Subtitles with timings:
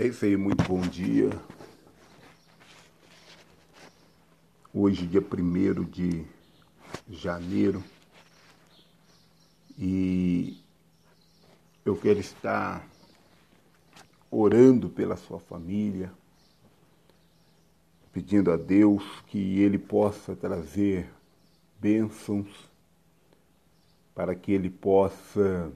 [0.00, 1.28] É isso aí, muito bom dia.
[4.72, 6.24] Hoje, dia 1 de
[7.10, 7.82] janeiro,
[9.76, 10.62] e
[11.84, 12.86] eu quero estar
[14.30, 16.12] orando pela sua família,
[18.12, 21.10] pedindo a Deus que Ele possa trazer
[21.80, 22.70] bênçãos,
[24.14, 25.72] para que Ele possa,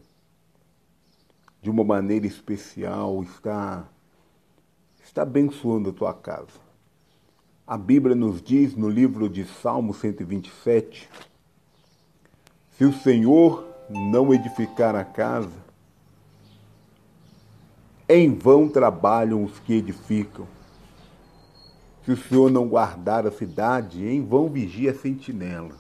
[1.61, 3.92] de uma maneira especial, estar
[5.03, 6.61] está abençoando a tua casa.
[7.67, 11.09] A Bíblia nos diz no livro de Salmo 127:
[12.77, 15.63] se o Senhor não edificar a casa,
[18.09, 20.47] em vão trabalham os que edificam.
[22.05, 25.77] Se o Senhor não guardar a cidade, em vão vigia a sentinela.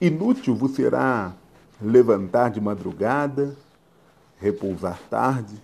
[0.00, 1.32] Inútil vos será
[1.80, 3.56] levantar de madrugada,
[4.38, 5.54] repousar tarde,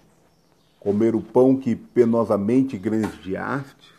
[0.81, 3.93] comer o pão que penosamente granjeastes,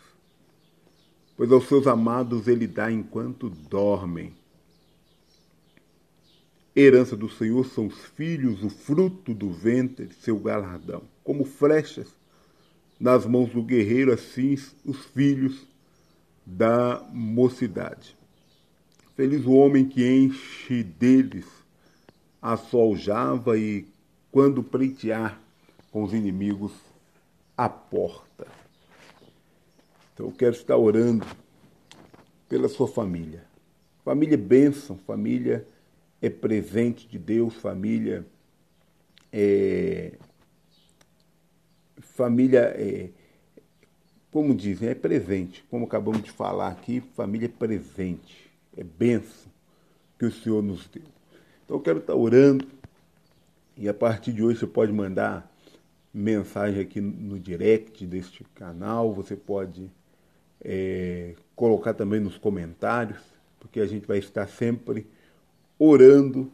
[1.36, 4.32] pois aos seus amados ele dá enquanto dormem.
[6.74, 11.02] Herança do Senhor são os filhos, o fruto do ventre, seu galardão.
[11.24, 12.08] Como flechas
[12.98, 15.66] nas mãos do guerreiro, assim os filhos
[16.46, 18.16] da mocidade.
[19.16, 21.46] Feliz o homem que enche deles
[22.40, 23.86] a soljava e,
[24.30, 25.39] quando pleitear,
[25.90, 26.72] com os inimigos
[27.56, 28.46] à porta.
[30.14, 31.26] Então eu quero estar orando
[32.48, 33.44] pela sua família.
[34.04, 35.66] Família é bênção, família
[36.20, 38.26] é presente de Deus, família
[39.32, 40.12] é.
[42.00, 43.10] Família é.
[44.30, 45.64] Como dizem, é presente.
[45.70, 49.50] Como acabamos de falar aqui, família é presente, é bênção
[50.18, 51.02] que o Senhor nos deu.
[51.64, 52.66] Então eu quero estar orando
[53.76, 55.49] e a partir de hoje você pode mandar
[56.12, 59.90] mensagem aqui no direct deste canal, você pode
[60.62, 63.20] é, colocar também nos comentários,
[63.58, 65.06] porque a gente vai estar sempre
[65.78, 66.50] orando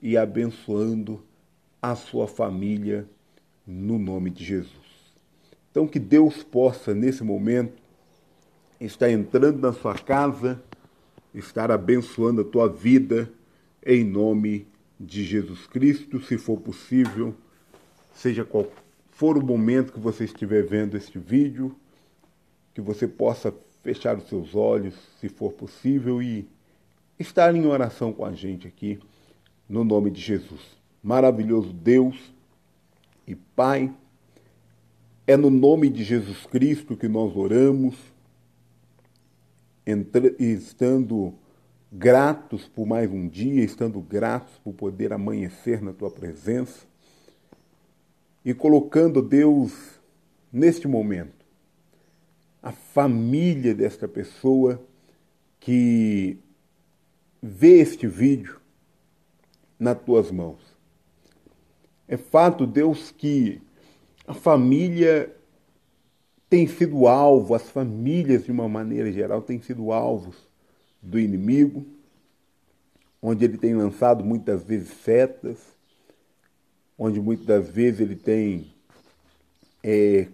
[0.00, 1.22] e abençoando
[1.80, 3.06] a sua família
[3.66, 4.72] no nome de Jesus.
[5.70, 7.80] Então, que Deus possa, nesse momento,
[8.80, 10.62] estar entrando na sua casa,
[11.34, 13.30] estar abençoando a tua vida,
[13.84, 14.66] em nome
[14.98, 17.34] de Jesus Cristo, se for possível,
[18.14, 18.70] seja qual
[19.22, 21.76] for o momento que você estiver vendo este vídeo,
[22.74, 26.44] que você possa fechar os seus olhos, se for possível, e
[27.20, 28.98] estar em oração com a gente aqui,
[29.68, 30.60] no nome de Jesus.
[31.00, 32.34] Maravilhoso Deus
[33.24, 33.94] e Pai,
[35.24, 37.94] é no nome de Jesus Cristo que nós oramos,
[40.36, 41.32] estando
[41.92, 46.90] gratos por mais um dia, estando gratos por poder amanhecer na tua presença
[48.44, 50.00] e colocando Deus
[50.52, 51.44] neste momento,
[52.62, 54.80] a família desta pessoa
[55.58, 56.38] que
[57.42, 58.60] vê este vídeo
[59.78, 60.60] nas tuas mãos.
[62.06, 63.60] É fato, Deus, que
[64.26, 65.34] a família
[66.48, 70.36] tem sido alvo, as famílias, de uma maneira geral, têm sido alvos
[71.00, 71.84] do inimigo,
[73.20, 75.58] onde ele tem lançado muitas vezes setas,
[76.98, 78.72] onde muitas vezes ele tem
[79.82, 80.26] é,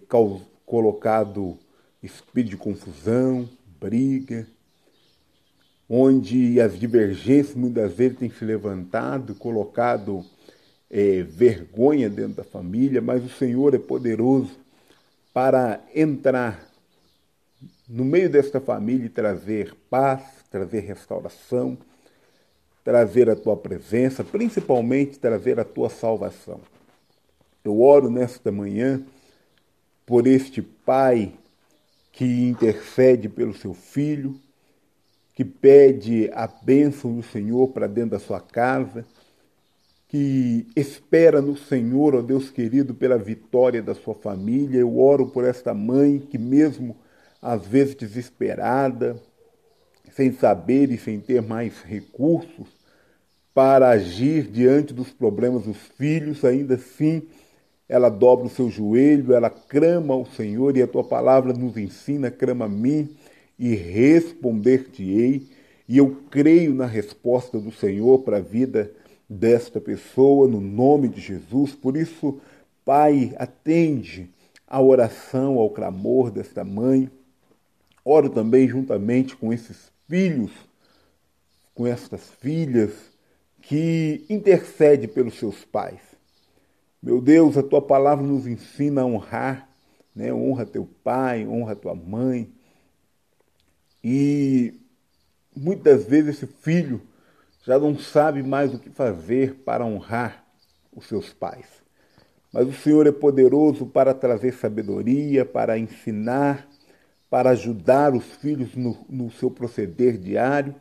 [0.65, 1.57] colocado
[2.01, 3.49] espírito de confusão,
[3.79, 4.47] briga,
[5.89, 10.23] onde as divergências muitas vezes têm se levantado, colocado
[10.89, 14.57] é, vergonha dentro da família, mas o Senhor é poderoso
[15.33, 16.67] para entrar
[17.87, 20.21] no meio desta família e trazer paz,
[20.51, 21.77] trazer restauração,
[22.89, 26.59] trazer a tua presença, principalmente trazer a tua salvação.
[27.63, 28.99] Eu oro nesta manhã
[30.07, 31.31] por este pai
[32.11, 34.35] que intercede pelo seu filho,
[35.35, 39.05] que pede a bênção do Senhor para dentro da sua casa,
[40.07, 44.79] que espera no Senhor, ó Deus querido, pela vitória da sua família.
[44.79, 46.97] Eu oro por esta mãe que, mesmo
[47.39, 49.15] às vezes desesperada,
[50.11, 52.78] sem saber e sem ter mais recursos,
[53.53, 57.23] para agir diante dos problemas dos filhos, ainda assim
[57.89, 62.29] ela dobra o seu joelho, ela clama ao Senhor e a tua palavra nos ensina,
[62.29, 63.09] clama a mim
[63.57, 65.47] e responder-te-ei.
[65.87, 68.91] E eu creio na resposta do Senhor para a vida
[69.27, 71.73] desta pessoa, no nome de Jesus.
[71.73, 72.39] Por isso,
[72.85, 74.29] Pai, atende
[74.67, 77.09] a oração, ao clamor desta mãe.
[78.05, 80.51] Oro também juntamente com esses filhos,
[81.73, 83.08] com estas filhas
[83.69, 86.01] que intercede pelos seus pais.
[86.99, 89.69] Meu Deus, a tua palavra nos ensina a honrar,
[90.15, 90.33] né?
[90.33, 92.51] honra teu pai, honra tua mãe.
[94.03, 94.73] E
[95.55, 96.99] muitas vezes esse filho
[97.63, 100.43] já não sabe mais o que fazer para honrar
[100.91, 101.67] os seus pais.
[102.51, 106.67] Mas o Senhor é poderoso para trazer sabedoria, para ensinar,
[107.29, 110.73] para ajudar os filhos no, no seu proceder diário,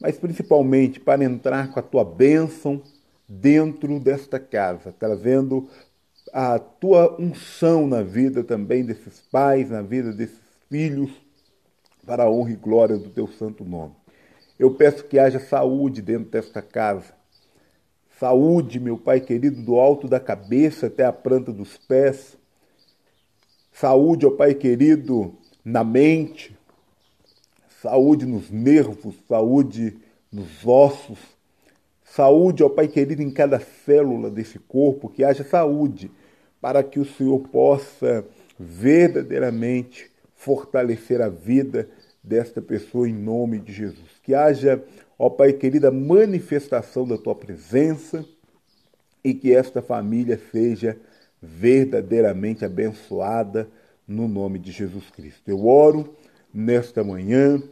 [0.00, 2.82] mas principalmente para entrar com a tua bênção
[3.28, 5.68] dentro desta casa, trazendo
[6.32, 11.10] a tua unção na vida também desses pais, na vida desses filhos,
[12.06, 13.94] para a honra e glória do teu santo nome.
[14.58, 17.14] Eu peço que haja saúde dentro desta casa.
[18.18, 22.36] Saúde, meu Pai querido, do alto da cabeça até a planta dos pés.
[23.72, 26.56] Saúde, ó Pai querido, na mente.
[27.80, 29.96] Saúde nos nervos, saúde
[30.30, 31.18] nos ossos.
[32.04, 36.10] Saúde, ó Pai querido, em cada célula desse corpo, que haja saúde,
[36.60, 38.26] para que o Senhor possa
[38.58, 41.88] verdadeiramente fortalecer a vida
[42.22, 44.10] desta pessoa em nome de Jesus.
[44.22, 44.82] Que haja,
[45.18, 48.22] ó Pai querida, manifestação da tua presença
[49.24, 50.98] e que esta família seja
[51.40, 53.68] verdadeiramente abençoada
[54.06, 55.48] no nome de Jesus Cristo.
[55.48, 56.14] Eu oro
[56.52, 57.62] nesta manhã,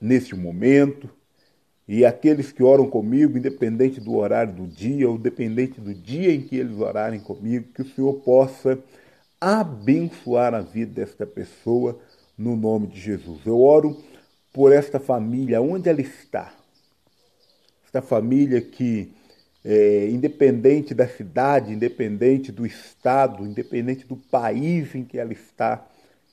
[0.00, 1.08] neste momento,
[1.86, 6.40] e aqueles que oram comigo, independente do horário do dia ou dependente do dia em
[6.40, 8.78] que eles orarem comigo, que o Senhor possa
[9.40, 11.98] abençoar a vida desta pessoa
[12.38, 13.40] no nome de Jesus.
[13.44, 14.00] Eu oro
[14.52, 16.54] por esta família, onde ela está.
[17.84, 19.12] Esta família que,
[19.64, 25.86] é, independente da cidade, independente do estado, independente do país em que ela está,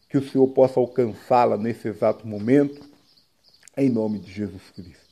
[0.10, 2.82] que o Senhor possa alcançá-la nesse exato momento,
[3.76, 5.06] em nome de Jesus Cristo.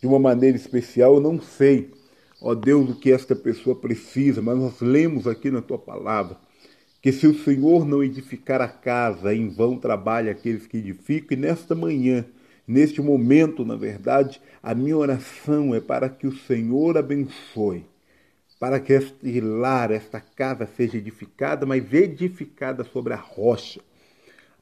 [0.00, 1.90] De uma maneira especial, eu não sei,
[2.40, 6.36] ó Deus, o que esta pessoa precisa, mas nós lemos aqui na tua palavra
[7.04, 11.40] que se o Senhor não edificar a casa, em vão trabalha aqueles que edificam, e
[11.40, 12.24] nesta manhã,
[12.66, 17.84] neste momento, na verdade, a minha oração é para que o Senhor abençoe,
[18.58, 23.82] para que este lar, esta casa seja edificada, mas edificada sobre a rocha.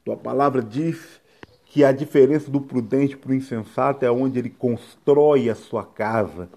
[0.03, 1.21] Tua palavra diz
[1.65, 6.49] que a diferença do prudente para o insensato é onde ele constrói a sua casa.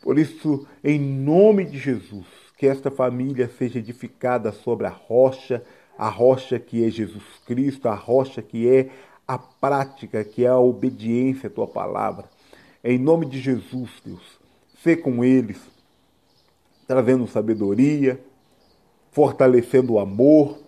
[0.00, 2.26] Por isso, em nome de Jesus,
[2.56, 5.62] que esta família seja edificada sobre a rocha,
[5.98, 8.90] a rocha que é Jesus Cristo, a rocha que é
[9.26, 12.26] a prática, que é a obediência à tua palavra.
[12.82, 14.38] Em nome de Jesus, Deus,
[14.82, 15.58] sê com eles,
[16.86, 18.20] trazendo sabedoria,
[19.10, 20.63] fortalecendo o amor,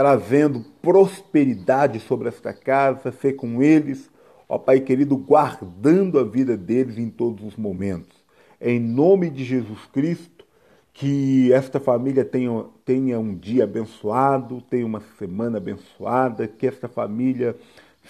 [0.00, 4.08] trazendo prosperidade sobre esta casa, ser com eles,
[4.48, 8.16] ó Pai querido, guardando a vida deles em todos os momentos.
[8.58, 10.46] Em nome de Jesus Cristo,
[10.94, 17.54] que esta família tenha, tenha um dia abençoado, tenha uma semana abençoada, que esta família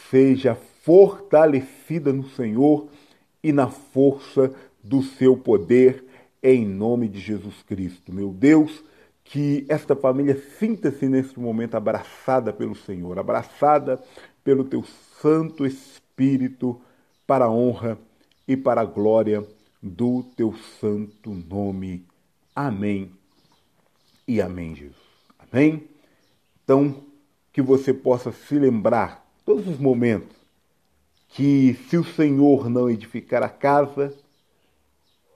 [0.08, 2.86] seja fortalecida no Senhor
[3.42, 6.04] e na força do seu poder,
[6.40, 8.12] em nome de Jesus Cristo.
[8.12, 8.80] Meu Deus,
[9.30, 14.02] que esta família sinta-se neste momento abraçada pelo Senhor, abraçada
[14.42, 14.84] pelo teu
[15.22, 16.80] Santo Espírito,
[17.28, 17.96] para a honra
[18.46, 19.46] e para a glória
[19.80, 22.04] do teu santo nome.
[22.56, 23.12] Amém
[24.26, 24.96] e amém, Jesus.
[25.38, 25.84] Amém?
[26.64, 26.96] Então,
[27.52, 30.36] que você possa se lembrar todos os momentos
[31.28, 34.12] que se o Senhor não edificar a casa,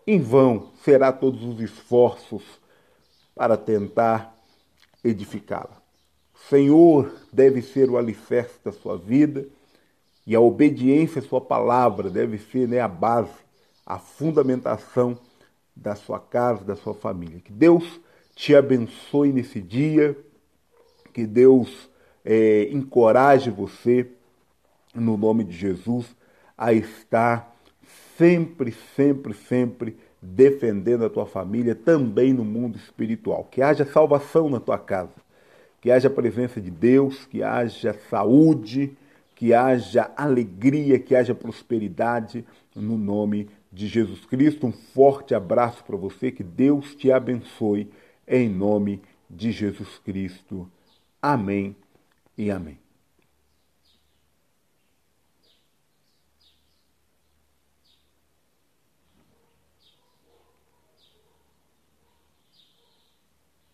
[0.05, 2.64] em vão será todos os esforços
[3.35, 4.35] para tentar
[5.03, 5.83] edificá-la.
[6.49, 9.47] Senhor deve ser o alicerce da sua vida
[10.27, 13.33] e a obediência à sua palavra deve ser né, a base,
[13.85, 15.19] a fundamentação
[15.75, 17.41] da sua casa, da sua família.
[17.41, 18.01] Que Deus
[18.35, 20.17] te abençoe nesse dia,
[21.13, 21.89] que Deus
[22.25, 24.07] é, encoraje você,
[24.95, 26.07] no nome de Jesus,
[26.57, 27.55] a estar
[28.17, 33.45] sempre, sempre, sempre defendendo a tua família, também no mundo espiritual.
[33.51, 35.13] Que haja salvação na tua casa,
[35.81, 38.97] que haja presença de Deus, que haja saúde,
[39.35, 44.67] que haja alegria, que haja prosperidade no nome de Jesus Cristo.
[44.67, 47.91] Um forte abraço para você, que Deus te abençoe
[48.27, 50.69] em nome de Jesus Cristo.
[51.21, 51.77] Amém
[52.39, 52.84] e amém.